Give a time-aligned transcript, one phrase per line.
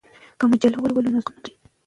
[0.39, 1.51] که مجله ولولو نو ذوق نه مري.